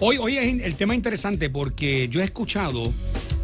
[0.00, 2.92] Hoy, hoy es el tema interesante porque yo he escuchado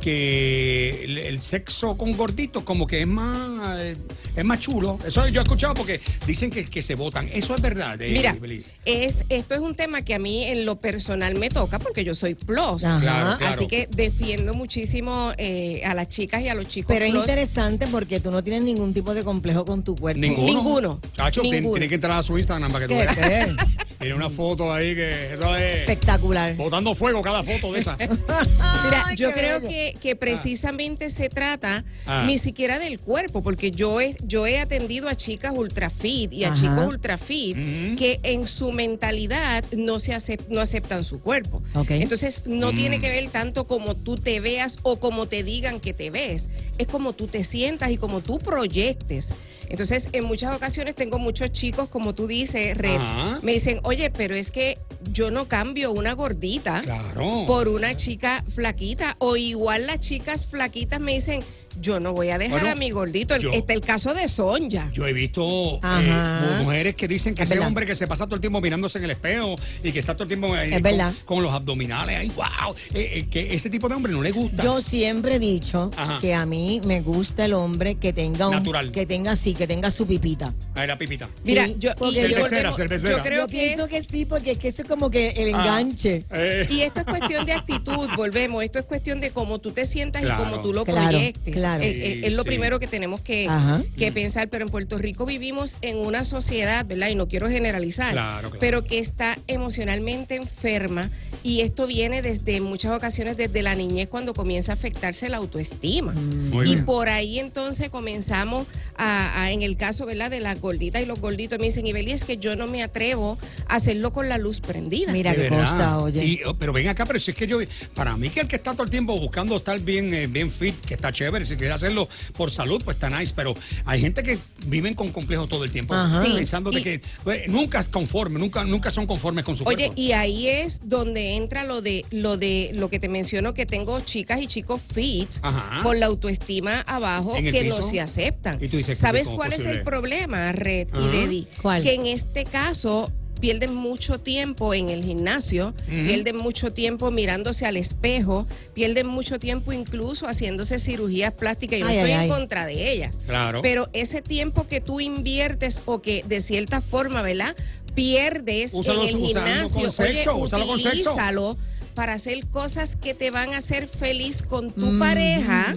[0.00, 3.96] que el, el sexo con gorditos como que es más eh,
[4.36, 4.98] es más chulo.
[5.04, 7.28] Eso yo he escuchado porque dicen que, que se votan.
[7.32, 8.00] Eso es verdad.
[8.00, 8.36] eh, Mira,
[8.84, 12.14] es, esto es un tema que a mí en lo personal me toca porque yo
[12.14, 12.84] soy plus.
[12.84, 13.00] Ajá.
[13.00, 13.54] Claro, claro.
[13.54, 17.86] Así que defiendo muchísimo eh, a las chicas y a los chicos Pero es interesante
[17.88, 20.20] porque tú no tienes ningún tipo de complejo con tu cuerpo.
[20.20, 20.46] Ninguno.
[20.52, 21.00] Ninguno.
[21.16, 21.74] Chacho, Ninguno.
[21.74, 23.56] tiene que entrar a su Instagram para que tú veas.
[24.04, 26.54] Tiene una foto ahí que eso es Espectacular.
[26.56, 27.96] botando fuego cada foto de esa.
[27.98, 32.24] Mira, Ay, yo creo que, que precisamente se trata Ah.
[32.26, 36.44] ni siquiera del cuerpo, porque yo he, yo he atendido a chicas ultra fit y
[36.44, 36.60] a Ajá.
[36.60, 37.96] chicos ultra fit Ujú.
[37.96, 41.62] que en su mentalidad no, se acep- no aceptan su cuerpo.
[41.88, 42.76] Entonces no Mm.
[42.76, 46.50] tiene que ver tanto como tú te veas o como te digan que te ves,
[46.76, 49.32] es como tú te sientas y como tú proyectes.
[49.68, 53.38] Entonces, en muchas ocasiones tengo muchos chicos, como tú dices, Red, Ajá.
[53.42, 54.78] me dicen, oye, pero es que
[55.12, 57.44] yo no cambio una gordita Claro.
[57.46, 59.16] por una chica flaquita.
[59.18, 61.42] O igual las chicas flaquitas me dicen,
[61.80, 63.36] yo no voy a dejar Bueno, a mi gordito.
[63.36, 64.90] Yo- Está el caso de Sonja.
[64.92, 67.68] Yo he visto eh, mujeres que dicen que Es ese verdad.
[67.68, 70.24] hombre que se pasa todo el tiempo mirándose en el espejo y que está todo
[70.24, 71.12] el tiempo ahí Es con, verdad.
[71.24, 74.62] con los abdominales ahí, wow, eh, eh, que ese tipo de hombre no le gusta.
[74.62, 76.18] Yo siempre he dicho Ajá.
[76.20, 78.92] que a mí me gusta el hombre que tenga un Natural.
[78.92, 80.54] que tenga así, que tenga su pipita.
[80.74, 81.28] Ahí la pipita.
[81.44, 83.16] Mira, Sí, yo, y yo- Cervecera, cervecera.
[83.18, 85.30] yo creo Yo que pienso es- que sí, porque es que eso es como que
[85.30, 85.60] el Ah.
[85.62, 86.24] enganche.
[86.30, 88.62] Eh, Y esto es cuestión de actitud, volvemos.
[88.64, 90.42] Esto es cuestión de cómo tú te sientas Claro.
[90.42, 91.54] y cómo tú lo Claro, proyectes.
[91.54, 91.63] claro.
[91.64, 93.48] Eh, eh, Es, lo Sí, primero que tenemos que,
[93.96, 94.48] que pensar.
[94.48, 97.08] Pero en Puerto Rico vivimos en una sociedad, ¿verdad?
[97.08, 98.56] Y no quiero generalizar, Claro, claro.
[98.60, 101.10] pero que está emocionalmente enferma.
[101.42, 105.36] Y esto viene desde en muchas ocasiones desde la niñez cuando comienza a afectarse la
[105.36, 106.12] autoestima.
[106.12, 106.86] Muy y bien.
[106.86, 110.30] por ahí entonces comenzamos a, a- en el caso, ¿verdad?
[110.30, 111.58] De las gorditas y los gorditos.
[111.58, 113.36] Me dicen, Ibeli, es que yo no me atrevo
[113.68, 115.12] a hacerlo con la luz prendida.
[115.12, 115.60] Mira qué verdad.
[115.66, 116.24] cosa, oye.
[116.24, 117.58] Y, oh, pero ven acá, pero si es que yo,
[117.94, 120.74] para mí que el que está todo el tiempo buscando estar bien, eh, bien fit,
[120.86, 124.38] que está chévere, si quiere hacerlo por salud, pues está nice, pero hay gente que
[124.66, 125.94] viven con complejos todo el tiempo.
[126.22, 129.64] Sí, pensando de y- que pues, nunca es conforme, nunca, nunca son conformes con su
[129.64, 129.94] Oye, cuerpo.
[129.96, 134.00] y ahí es donde entra lo de lo de lo que te menciono que tengo
[134.00, 135.82] chicas y chicos fit Ajá.
[135.82, 138.58] con la autoestima abajo ¿En el que no se aceptan.
[138.62, 141.00] Y tú dices, ¿Sabes ¿cómo cuál es es el problema, Red Ajá.
[141.00, 141.48] y Dedi?
[141.62, 141.82] ¿Cuál?
[141.82, 143.10] Que en este caso
[143.40, 149.72] pierden mucho tiempo en el gimnasio, pierden mucho tiempo mirándose al espejo, pierden mucho tiempo
[149.72, 152.28] incluso haciéndose cirugías plásticas y no estoy ay, en ay.
[152.28, 153.20] contra de ellas.
[153.26, 153.60] Claro.
[153.62, 157.54] Pero ese tiempo que tú inviertes o que de cierta forma, ¿verdad?
[157.94, 159.82] Pierdes en el gimnasio.
[159.82, 161.10] con sexo, Oye, úsalo con sexo.
[161.12, 161.56] utilízalo
[161.94, 164.98] para hacer cosas que te van a hacer feliz con tu Mm.
[164.98, 165.74] pareja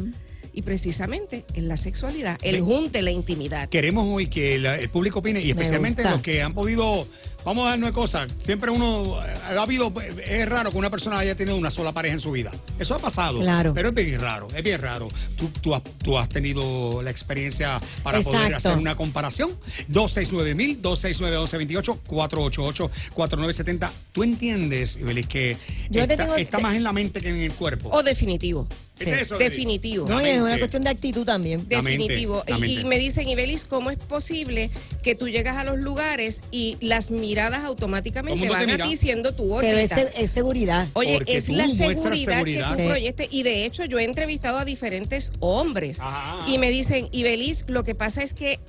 [0.53, 3.69] y precisamente en la sexualidad, el junte, la intimidad.
[3.69, 7.07] Queremos hoy que la- el público opine y especialmente los que han podido,
[7.47, 9.93] vamos a darnos cosas, siempre uno, eh, ha habido,
[10.27, 12.51] es raro que una persona haya tenido una sola pareja en su vida.
[12.77, 13.73] Eso ha pasado, Claro.
[13.73, 15.07] pero es bien raro, es bien raro.
[15.37, 19.49] Tú, tú, has, tú has tenido la experiencia para poder hacer una comparación.
[19.87, 25.57] 269 mil, 269 1128 488 4970 ¿Tú entiendes, Ibelis, que
[25.89, 27.89] Yo te está, tengo- está más en la mente que en el cuerpo?
[27.93, 28.67] O definitivo.
[28.99, 29.09] ¿Es Sí.
[29.11, 29.37] eso?
[29.37, 30.07] Definitivo.
[30.09, 31.59] No, es una cuestión de actitud también.
[31.69, 32.43] La mente, Definitivo.
[32.47, 32.81] la Y- mente.
[32.81, 34.71] Y, me dicen, Ibelis, ¿cómo es posible
[35.03, 39.43] que tú llegas a los lugares y las miradas automáticamente van a ti siendo tu
[39.59, 40.01] Pero gordita?
[40.01, 40.87] es, es seguridad.
[40.93, 42.69] Oye, Porque es tú la seguridad, seguridad.
[42.71, 42.87] que tú Sí.
[42.87, 43.27] proyectes.
[43.31, 46.45] Y de hecho, yo he entrevistado a diferentes hombres Ajá.
[46.49, 48.59] y me dicen, Ibelis, lo que pasa es que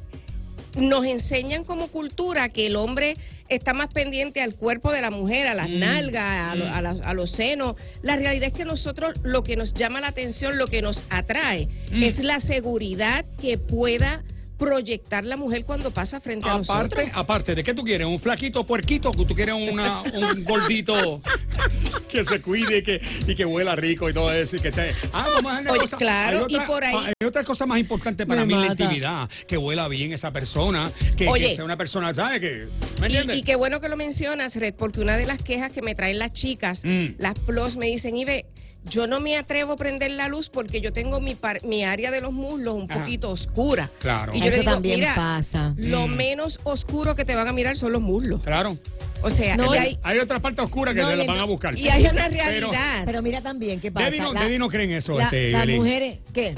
[0.77, 3.17] nos enseñan como cultura que el hombre
[3.49, 6.83] está más pendiente al cuerpo de la mujer, a las Mm, nalgas, a, lo- a
[6.83, 7.77] las- a los senos.
[8.03, 11.69] La realidad es que nosotros lo que nos llama la atención, lo que nos atrae,
[11.93, 12.03] Mm.
[12.03, 14.23] es la seguridad que pueda
[14.59, 16.93] proyectar la mujer cuando pasa frente a nosotros.
[16.93, 18.07] Aparte, aparte, ¿de qué tú quieres?
[18.07, 19.11] ¿Un flaquito puerquito?
[19.13, 21.23] ¿Tú quieres una, un gordito
[22.09, 24.57] que se cuide y que, y que huela rico y todo eso?
[24.57, 24.95] Y que te...
[25.13, 28.45] Ah, darle Oye, cosa- claro, otra, y por ahí- Hay otra cosa más importante para
[28.45, 28.83] mí en la mata.
[28.83, 29.31] intimidad.
[29.47, 30.91] Que huela bien esa persona.
[31.17, 31.55] Que, que Oye.
[31.55, 32.41] sea una persona, ¿sabes?
[32.41, 32.67] Que,
[33.01, 33.37] ¿Me entiendes?
[33.37, 35.95] Y, y qué bueno que lo mencionas, Red, porque una de las quejas que me
[35.95, 37.15] traen las chicas, Mm.
[37.19, 38.47] las plus, me dicen, Ibe,
[38.91, 42.11] yo no me atrevo a prender la luz porque yo tengo mi, par- mi área
[42.11, 43.01] de los muslos un Ajá.
[43.01, 43.91] poquito oscura.
[44.01, 44.33] Claro.
[44.35, 45.75] Y yo Eso le digo, también mira, pasa.
[45.77, 46.17] lo Mm.
[46.17, 48.43] menos oscuro que te van a mirar son los muslos.
[48.45, 48.79] Claro.
[49.23, 51.77] O sea, No, hay, Hay otra parte oscura que No, te la van a buscar.
[51.77, 53.03] y hay una Pero- realidad.
[53.05, 54.07] Pero mira también qué pasa.
[54.07, 56.55] Debbie no, La- Debbie no cree en eso, la- este, las mujeres, ¿qué?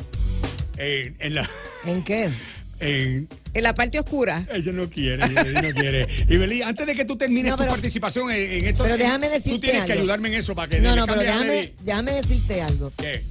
[0.76, 1.48] Eh, en la,
[1.84, 2.30] ¿En qué?
[2.80, 4.46] en, en la parte oscura.
[4.52, 6.06] Ella no quiere, ella no quiere.
[6.28, 9.26] Y Beli, antes de que tú termines No, tu participación en, en esto, pero déjame
[9.28, 12.62] tú decirte tienes que ayudarme en eso para que No, no, pero déjame, déjame decirte
[12.62, 12.92] algo.
[12.96, 13.22] ¿Qué?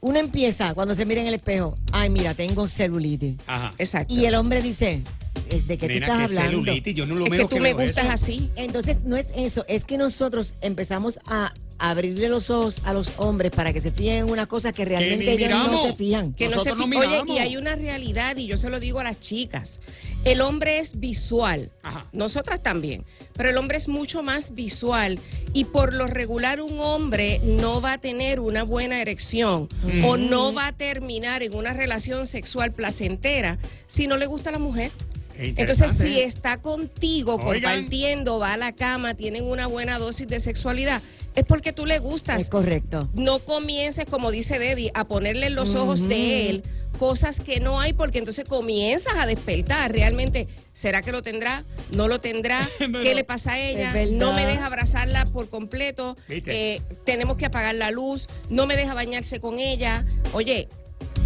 [0.00, 3.36] Uno empieza cuando se mira en el espejo, ay, mira, tengo celulitis.
[3.46, 3.72] Ajá.
[3.78, 4.12] Exacto.
[4.12, 5.00] Y el hombre dice,
[5.48, 6.50] eh, ¿de qué Nena, tú estás que hablando?
[6.64, 8.12] celulitis, yo no lo Es que menos tú me gustas eso.
[8.12, 8.50] así.
[8.56, 11.54] Entonces, no es eso, es que nosotros empezamos a
[11.90, 15.24] abrirle los ojos a los hombres para que se fijen en una cosa que realmente
[15.36, 16.32] ni ellos no se fijan.
[16.32, 18.78] Que no se Nosotros no fi- Oye, y hay una realidad, y yo se lo
[18.80, 19.80] digo a las chicas.
[20.24, 22.06] El hombre es visual, Ajá.
[22.12, 25.18] nosotras también, pero el hombre es mucho más visual
[25.52, 29.68] y por lo regular un hombre no va a tener una buena erección
[30.04, 33.58] o no va a terminar en una relación sexual placentera
[33.88, 34.92] si no le gusta a la mujer.
[35.36, 37.44] Es Entonces, si está contigo, Oigan.
[37.78, 41.02] compartiendo, va a la cama, tienen una buena dosis de sexualidad,
[41.34, 43.08] es porque tú le gustas Es correcto.
[43.14, 46.62] no comiences, como dice Deddy, a ponerle en los ojos de él
[47.02, 49.90] cosas que no hay, porque entonces comienzas a despertar.
[49.90, 51.64] Realmente, ¿será que lo tendrá?
[51.90, 52.68] ¿No lo tendrá?
[52.78, 53.92] ¿Qué le pasa a ella?
[54.12, 56.16] No me deja abrazarla por completo.
[56.28, 58.28] Eh, tenemos que apagar la luz.
[58.50, 60.06] No me deja bañarse con ella.
[60.32, 60.68] Oye.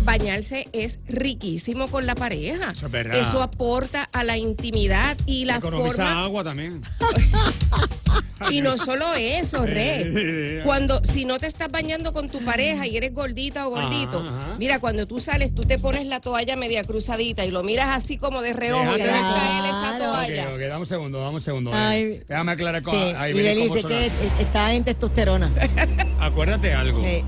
[0.04, 2.70] Bañarse es riquísimo con la pareja.
[2.70, 3.18] Eso es verdad.
[3.18, 6.80] Eso aporta a la intimidad y la Economiza forma agua también.
[8.50, 10.60] y no solo eso, Eh, Rey.
[10.64, 14.28] Cuando, si no te estás bañando con tu pareja y eres gordita o gordito, Ajá,
[14.50, 14.56] ajá.
[14.58, 18.18] mira, cuando tú sales, tú te pones la toalla media cruzadita y lo miras así
[18.18, 20.48] como de reojo y Déjate dejas de- caer esa toalla.
[20.48, 21.70] Ok, ok, dame un segundo, dame un segundo.
[21.72, 21.76] eh.
[21.76, 22.22] Ay.
[22.28, 24.10] Déjame aclarar con Sí, ahí y cómo que
[24.40, 25.50] está en testosterona.
[26.20, 27.02] Acuérdate algo.
[27.02, 27.22] Sí.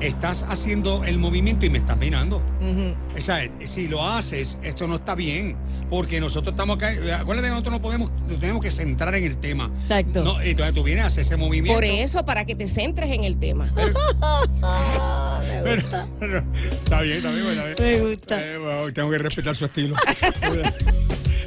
[0.00, 2.36] Estás haciendo el movimiento y me estás mirando.
[2.60, 2.94] Ujú.
[3.18, 5.56] O sea, eh, si lo haces, esto no está bien.
[5.90, 6.88] Porque nosotros estamos acá.
[7.18, 9.70] Acuérdate que nosotros no podemos, nos tenemos que centrar en el tema.
[9.82, 10.22] Exacto.
[10.22, 11.74] No, entonces tú vienes a hacer ese movimiento.
[11.74, 13.72] Por eso, para que te centres en el tema.
[15.64, 15.82] Pero-
[16.20, 18.02] pero- está bien, está bien, está bien.
[18.04, 18.40] Me gusta.
[18.46, 19.96] Eh, bueno, tengo que respetar su estilo.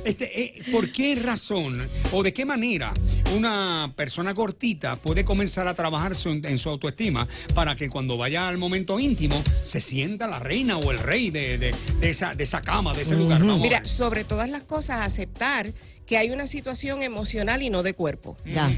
[0.05, 2.93] Este, eh, ¿Por qué razón o de qué manera
[3.35, 8.47] una persona cortita puede comenzar a trabajar su- en su autoestima para que cuando vaya
[8.47, 12.43] al momento íntimo se sienta la reina o el rey de, de- de esa, de
[12.43, 13.41] esa cama, de ese lugar?
[13.41, 15.73] Vamos Mira, sobre todas las cosas, aceptar
[16.05, 18.35] que hay una situación emocional y no de cuerpo.
[18.45, 18.69] Ya.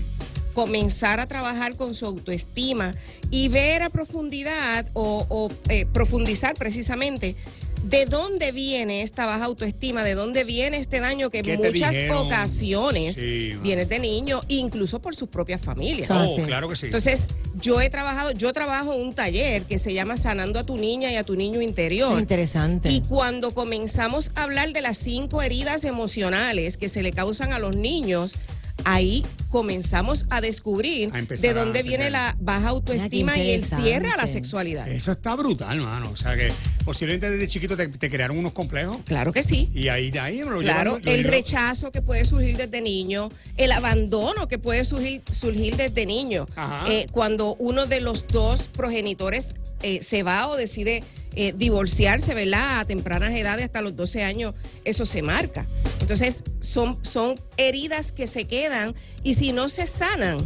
[0.54, 2.94] comenzar a trabajar con su autoestima
[3.32, 7.36] y ver a profundidad o, o, eh, profundizar precisamente
[7.84, 11.96] de dónde viene esta baja autoestima, de dónde viene este daño que ¿Qué en muchas
[12.16, 16.10] ocasiones Sí, viene de niño, incluso por sus propias familias.
[16.10, 16.44] Ah, Oh, sí.
[16.44, 16.86] claro que sí.
[16.86, 20.78] Entonces, yo he trabajado, yo trabajo en un taller que se llama Sanando a tu
[20.78, 22.18] niña y a tu niño interior.
[22.18, 22.90] Interesante.
[22.90, 27.60] Y cuando comenzamos a hablar de las cinco heridas emocionales que se le causan a
[27.60, 28.36] los niños,
[28.86, 34.18] ahí comenzamos a descubrir A de dónde viene la baja autoestima y el cierre a
[34.18, 34.88] la sexualidad.
[34.88, 36.10] Eso está brutal, mano.
[36.12, 36.52] O sea que
[36.84, 39.70] posiblemente desde chiquito te, te crearon unos complejos Claro que sí.
[39.74, 42.82] y ahí de ahí lo Claro, llevan- lo el llevan- rechazo que puede surgir desde
[42.82, 46.86] niño, el abandono que puede surgir, surgir desde niño, Ajá.
[46.92, 49.50] Eh, cuando uno de los dos progenitores
[49.84, 51.04] eh, se va o decide
[51.36, 52.80] eh, divorciarse, ¿verdad?
[52.80, 55.68] A tempranas edades, hasta los 12 años, eso se marca.
[56.00, 60.38] Entonces, son, son heridas que se quedan y si no se sanan,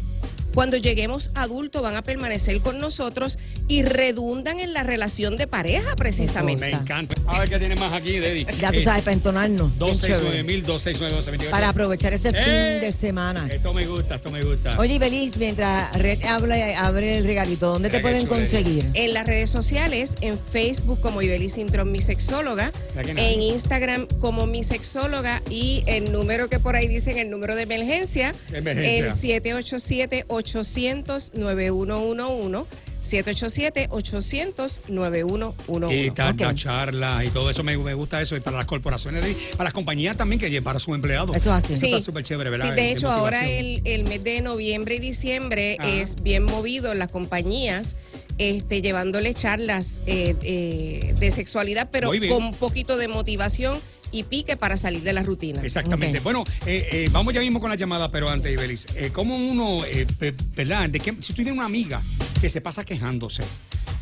[0.57, 3.37] cuando lleguemos adultos van a permanecer con nosotros
[3.67, 6.65] y redundan en la relación de pareja precisamente.
[6.71, 7.15] Me encanta.
[7.27, 8.47] A ver qué tiene más aquí, Deddy.
[8.59, 9.67] Ya tú Eh, sabes, para entonarnos.
[9.69, 10.43] bien 269 chévere.
[10.43, 11.51] mil, 269 1228.
[11.51, 12.31] Para aprovechar ese ¡Eh!
[12.33, 13.47] fin de semana.
[13.51, 14.75] Esto me gusta, esto me gusta.
[14.79, 18.89] Oye, Belis, mientras Red habla, abre el regalito, ¿dónde te pueden conseguir?
[18.95, 24.63] En las redes sociales, en Facebook como Ibeli Sintron, mi sexóloga, en Instagram como mi
[24.63, 28.97] sexóloga y el número que por ahí dicen, el número de emergencia, Emergencia.
[28.97, 29.11] el
[30.47, 32.65] 787-800-9111.
[33.07, 36.05] 787-800-9111.
[36.05, 36.55] Y tanta Ok.
[36.55, 38.35] charla y todo eso, me, me gusta eso.
[38.35, 41.35] Y para las corporaciones, para las compañías también, que para sus empleados.
[41.35, 41.73] Eso es así.
[41.73, 42.69] Eso está súper chévere, ¿verdad?
[42.69, 46.99] Sí, de hecho, ahora el, el mes de noviembre y diciembre es bien movido en
[46.99, 47.95] las compañías,
[48.37, 53.79] este, llevándole charlas eh, eh, de sexualidad, pero con un poquito de motivación
[54.11, 55.61] y pique para salir de la rutina.
[55.63, 56.19] Exactamente.
[56.19, 59.83] Bueno, eh, eh, vamos ya mismo con la llamada, pero antes, Ibelis, eh, ¿cómo uno,
[59.85, 60.05] eh,
[60.55, 60.89] ¿verdad?
[60.89, 62.01] De que, si tú tienes una amiga
[62.39, 63.43] que se pasa quejándose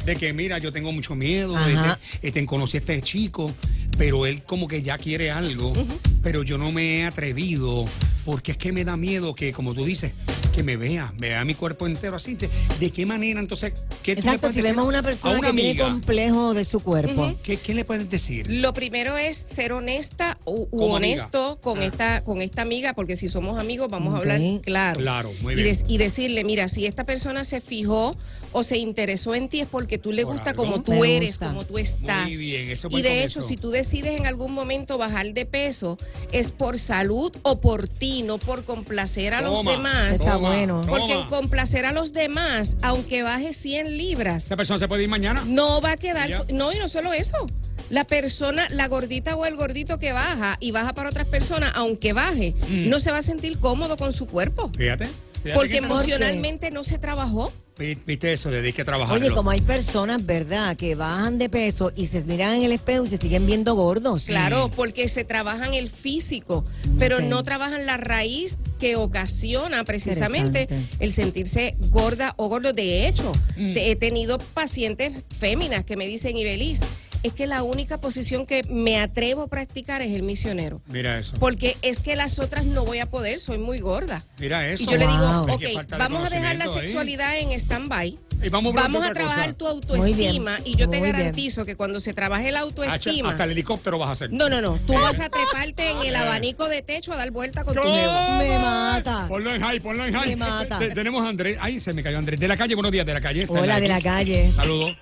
[0.05, 3.51] de que, mira, yo tengo mucho miedo, este, este, conocí a este chico,
[3.97, 5.74] pero él como que ya quiere algo,
[6.21, 7.85] pero yo no me he atrevido
[8.24, 10.13] porque es que me da miedo que, como tú dices,
[10.55, 12.35] que me vea, vea mi cuerpo entero así.
[12.35, 13.74] ¿De, de qué manera entonces?
[14.01, 15.85] ¿qué tú le Exacto, puedes si decir vemos una persona una que tiene amiga?
[15.89, 17.33] complejo de su cuerpo.
[17.43, 18.50] ¿Qué, qué le puedes decir?
[18.50, 21.24] Lo primero es ser honesta u, u Como amiga.
[21.24, 21.85] honesto con Ah.
[21.85, 25.00] esta con esta amiga, porque si somos amigos vamos a hablar claro.
[25.00, 25.53] Claro, muy
[25.88, 28.15] Y decirle, mira, si esta persona se fijó
[28.53, 30.63] o se interesó en ti es porque tú le Por gusta algo.
[30.63, 31.47] como tú Me eres, gusta.
[31.47, 32.27] como tú estás.
[32.27, 33.39] Muy bien, eso es y de comienzo.
[33.39, 35.97] hecho, si tú decides en algún momento bajar de peso,
[36.31, 40.12] es por salud o por ti, no por complacer a los Toma, demás.
[40.13, 40.81] Está bueno.
[40.87, 45.09] Porque en complacer a los demás, aunque baje 100 libras, Esa persona se puede ir
[45.09, 45.43] mañana.
[45.45, 46.43] no va a quedar, Ya.
[46.53, 47.45] no, y no solo eso.
[47.89, 52.13] La persona, la gordita o el gordito que baja y baja para otras personas, aunque
[52.13, 52.89] baje, Mm.
[52.89, 54.71] no se va a sentir cómodo con su cuerpo.
[54.77, 55.07] Fíjate.
[55.43, 57.53] fíjate Porque que- emocionalmente no se trabajó.
[57.77, 59.23] Vi- Viste eso, de que trabajarlo.
[59.23, 63.03] Oye, como hay personas, ¿verdad?, que bajan de peso y se miran en el espejo
[63.03, 64.25] y se siguen viendo gordos.
[64.27, 66.63] Claro, porque se trabajan el físico,
[66.97, 70.67] pero no trabajan la raíz que ocasiona precisamente
[71.00, 72.74] el sentirse gorda o gordo.
[72.74, 73.74] De hecho, Mm.
[73.74, 76.82] te- he tenido pacientes féminas que me dicen, Ibeliz,
[77.24, 80.82] es que la única posición que me atrevo a practicar es el misionero.
[80.86, 81.34] Mira eso.
[81.39, 84.27] Porque es que las otras no voy a poder, soy muy gorda.
[84.39, 84.84] Mira eso.
[84.84, 86.70] Y yo le digo, ok, vamos a dejar la ahí.
[86.70, 88.20] sexualidad en stand-by.
[88.44, 89.58] Y vamos a trabajar cosa.
[89.58, 89.75] tu bien,
[90.06, 91.12] autoestima y yo te bien.
[91.13, 93.32] garantizo que cuando se trabaje la autoestima...
[93.32, 94.32] Hasta el helicóptero vas a hacer.
[94.32, 94.77] No, no, no.
[94.86, 98.13] Tú vas a treparte en el abanico de techo a dar vuelta con tu jevo.
[98.39, 99.25] Me mata.
[99.27, 100.30] Ponlo en high, ponlo en high.
[100.30, 100.77] Me mata.
[100.77, 101.58] Te- tenemos a Andrés.
[101.60, 102.39] Ay, se me cayó Andrés.
[102.39, 103.42] De la calle, buenos días, de la calle.
[103.44, 104.51] Está Hola, de la calle.
[104.51, 104.96] Saludos.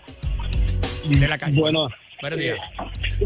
[1.05, 1.59] De la calle.
[1.59, 1.89] Bueno,
[2.21, 2.57] Buenos días.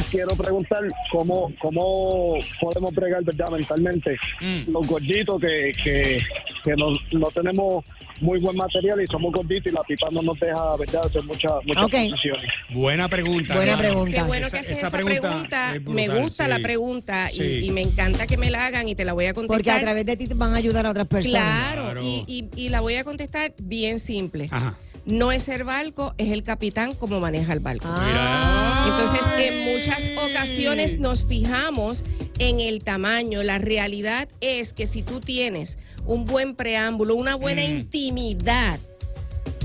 [0.10, 4.72] quiero preguntar cómo, cómo podemos bregar verdad mentalmente Mm.
[4.72, 6.18] los gorditos que, que,
[6.64, 7.86] que no, no tenemos
[8.22, 11.52] muy buen material y somos gorditos y la pipa no nos deja verdad hacer muchas
[11.66, 11.92] muchas Ok.
[11.92, 12.44] posiciones.
[12.70, 13.56] Buena pregunta.
[13.56, 14.16] Buena pregunta.
[14.16, 15.76] Qué bueno Esa- que haces esa esa, pregunta pregunta.
[15.76, 16.50] es me gusta sí.
[16.50, 17.44] la pregunta y- Sí.
[17.66, 19.58] y, me encanta que me la hagan y te la voy a contestar.
[19.58, 21.42] Porque a través de ti te van a ayudar a otras personas.
[21.42, 22.02] Claro, Claro.
[22.04, 24.48] Y, y- y la voy a contestar bien simple.
[24.52, 24.78] Ajá.
[25.06, 27.88] No es el barco, es el capitán como maneja el barco.
[27.90, 28.88] Ah.
[28.90, 32.04] Entonces, en muchas ocasiones nos fijamos
[32.40, 33.42] en el tamaño.
[33.44, 35.78] La realidad es que si tú tienes
[36.08, 37.66] un buen preámbulo, una buena Mm.
[37.78, 38.80] intimidad,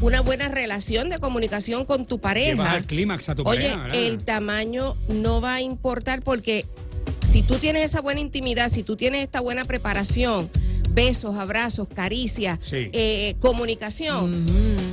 [0.01, 3.83] una buena relación de comunicación con tu Llevas pareja, al clímax a tu oye, pareja,
[3.85, 3.97] ¿verdad?
[3.99, 6.67] el tamaño no va a importar porque
[7.23, 10.51] si tú tienes esa buena intimidad, si tú tienes esta buena preparación,
[10.91, 12.91] besos, abrazos, caricias, Sí.
[12.93, 14.45] eh, comunicación,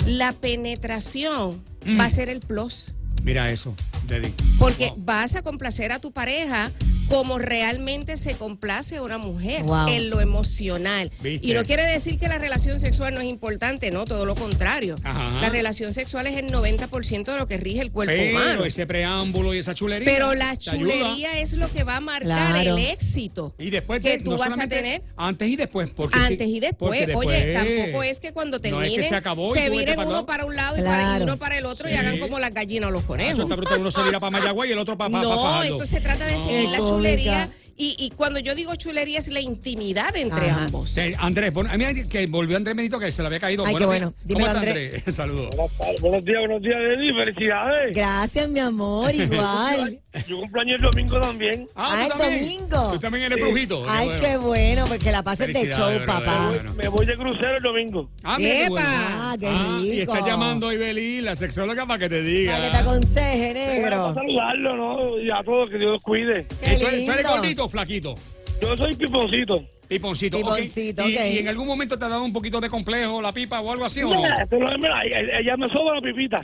[0.06, 2.00] la penetración Mm.
[2.00, 2.92] va a ser el plus.
[3.24, 3.76] Mira eso,
[4.08, 4.34] Deddy.
[4.58, 4.98] Porque Wow.
[5.06, 6.72] vas a complacer a tu pareja
[7.10, 9.88] como realmente se complace a una mujer Wow.
[9.90, 11.12] en lo emocional.
[11.22, 11.46] ¿Viste?
[11.48, 14.96] Y no quiere decir que la relación sexual no es importante, no, todo lo contrario.
[15.04, 15.42] Ajá.
[15.42, 18.64] La relación sexual es el 90% de lo que rige el cuerpo Pero humano.
[18.66, 20.06] ese preámbulo y esa chulería.
[20.06, 20.76] Pero la ayuda.
[20.78, 22.78] chulería es lo que va a marcar Claro.
[22.78, 25.90] el éxito Y después que de- tú no vas a tener Antes y después.
[25.90, 26.78] Porque antes y después.
[27.06, 30.08] porque Oye, después- tampoco es que cuando No es terminen que se acabó se para
[30.08, 32.54] uno para un lado y, para- y uno para el otro y hagan como las
[32.54, 33.40] gallinas o los conejos.
[33.40, 35.76] está brutal, uno se vira para Mayagüey y el otro para pa, No, pa Fajardo.
[35.76, 36.40] esto se trata de No.
[36.44, 36.99] seguir la chulería.
[37.00, 37.50] Cómica.
[37.82, 40.66] Y, y cuando yo digo chulería es la intimidad entre Ajá.
[40.66, 40.90] ambos.
[40.90, 43.64] Sí, Andrés, bueno, a mí que volvió Andrés me dijo que se le había caído.
[43.66, 44.14] Ay, qué Buenos bueno.
[44.26, 44.94] Dímelo, ¿Cómo está Andrés.
[44.96, 45.16] Andrés?
[45.16, 45.50] Saludos.
[46.02, 47.14] Buenos días, buenos días, Eddie.
[47.14, 47.96] Felicidades.
[47.96, 50.02] Gracias, mi amor, igual.
[50.28, 51.68] Yo cumpleaños el domingo también.
[51.76, 52.42] Ah, Ay, ¿tú también?
[52.68, 52.92] domingo.
[52.94, 53.86] Tú también eres brujito.
[53.88, 56.48] Ay, qué bueno, porque la pases de show, papá.
[56.50, 56.74] Bueno.
[56.74, 58.10] Me voy de crucero el domingo.
[58.24, 58.88] Ah, mira qué bueno.
[58.92, 62.54] Ah, qué Ah, y está llamando a Ibelí, la sexóloga, para que te diga.
[62.54, 64.14] Para que te aconseje, Para negro.
[64.16, 65.20] saludarlo, ¿no?
[65.20, 66.46] Y a todos, que Dios cuide.
[66.62, 67.30] Qué ¿Y tú, eres, tú eres lindo.
[67.30, 68.16] gordito flaquito?
[68.62, 69.64] Yo soy piponcito.
[69.88, 70.38] Piponcito.
[70.38, 70.44] ok.
[70.58, 71.22] Piponcito, ¿Y, ok.
[71.34, 73.86] y en algún momento te ha dado un poquito de complejo la pipa o algo
[73.86, 74.22] así o no?
[74.22, 76.38] Mira, pero mira, ella ella me soba la pipita.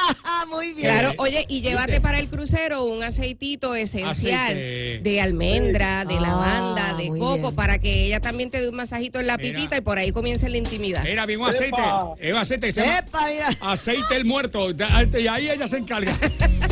[0.48, 0.88] Muy bien.
[0.88, 5.00] Claro, Eh, oye, y llévate para el crucero un aceitito esencial Aceite.
[5.02, 7.54] de almendra, de Ah, lavanda, de coco, bien.
[7.56, 9.56] para que ella también te dé un masajito en la Mira.
[9.56, 11.04] pipita y por ahí comience la intimidad.
[11.06, 11.80] Era bien un aceite.
[12.20, 13.48] Es un aceite que se llama Epa, mira.
[13.62, 14.68] aceite el muerto.
[14.70, 16.12] Y ahí ella se encarga.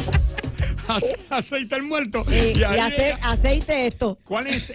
[0.97, 2.25] Ace- aceite el muerto.
[2.29, 4.19] Y, y ahí ace- ella- aceite esto.
[4.25, 4.73] ¿Cuál es,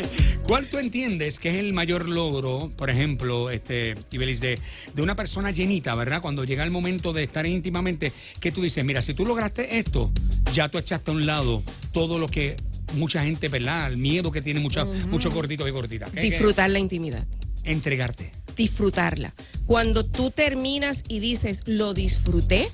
[0.42, 4.58] cuál tú entiendes que es el mayor logro, por ejemplo, este, Ibelis, de,
[4.94, 6.20] de una persona llenita, ¿verdad?
[6.22, 10.12] Cuando llega el momento de estar íntimamente, que tú dices, mira, si tú lograste esto,
[10.52, 12.56] ya tú echaste a un lado todo lo que
[12.94, 13.88] mucha gente, ¿verdad?
[13.90, 16.10] El miedo que tiene mucha, muchos gorditos y gorditas.
[16.10, 16.30] ¿Qué- qué?
[16.30, 17.26] Disfrutar la intimidad.
[17.64, 18.32] Entregarte.
[18.56, 19.34] disfrutarla.
[19.66, 22.70] Cuando tú terminas y dices, lo disfruté,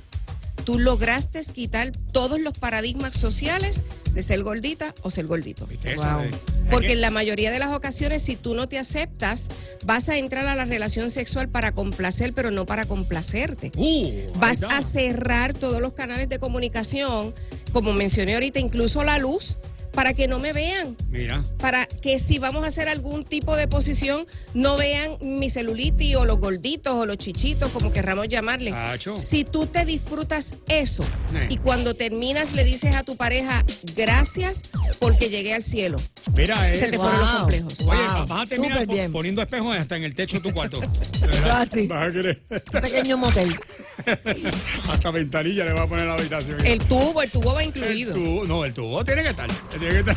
[0.64, 5.66] tú lograste quitar todos los paradigmas sociales de ser gordita o ser gordito.
[5.66, 6.20] Wow.
[6.22, 6.30] Eh,
[6.70, 9.48] Porque en la mayoría de las ocasiones, si tú no te aceptas,
[9.84, 13.72] vas a entrar a la relación sexual para complacer, pero no para complacerte.
[13.76, 17.34] Uh, Vas a cerrar todos los canales de comunicación,
[17.72, 19.58] como mencioné ahorita, incluso la luz,
[19.92, 21.42] para que no me vean Mira.
[21.58, 26.24] para que si vamos a hacer algún tipo de posición no vean mi celulitis o
[26.24, 28.70] los gorditos o los chichitos, como querramos llamarle.
[28.72, 29.20] Tacho.
[29.20, 31.46] Si tú te disfrutas eso Eh.
[31.50, 34.62] y cuando terminas le dices a tu pareja gracias
[34.98, 35.98] porque llegué al cielo,
[36.36, 36.78] Mira eso.
[36.80, 37.38] se te fueron los Wow.
[37.40, 37.80] complejos.
[37.80, 39.12] Oye, Wow, vas a terminar súper po- bien.
[39.12, 40.80] poniendo espejos hasta en el techo de tu cuarto.
[41.52, 41.86] Así.
[41.86, 42.42] Vas a querer.
[42.50, 43.54] Un pequeño motel.
[44.90, 46.64] hasta ventanilla le va a poner la habitación.
[46.66, 48.12] El tubo, el tubo va El incluido.
[48.12, 49.50] tubo, no, el tubo tiene que estar.
[49.82, 50.16] Tiene que estar.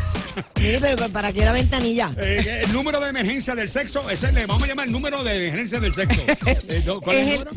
[0.59, 2.11] Mire, pero ¿para qué la ventanilla?
[2.17, 5.47] Eh, el número de emergencia del sexo, ese le vamos a llamar el número de
[5.47, 6.21] emergencia del sexo.
[6.67, 7.51] Eh, no, ¿Cuál es Es el el número?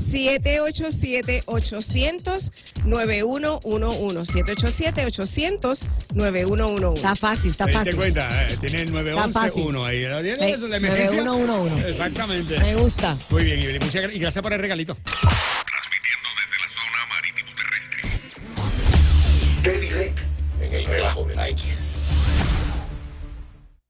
[1.45, 2.50] 787-800
[2.85, 5.83] 787-800
[6.15, 6.95] 9111.
[6.95, 7.97] Está fácil, está ¿Te fácil.
[7.97, 8.49] cuenta?
[8.49, 9.65] Eh, tiene el Está fácil.
[9.65, 9.99] 911-1 ahí.
[10.23, 11.25] ¿Tiene Ey, eso, la emergencia?
[11.25, 11.91] 9111.
[11.91, 12.59] Exactamente.
[12.59, 13.17] Me gusta.
[13.31, 14.97] Muy bien, y muchas gra- y gracias por el regalito.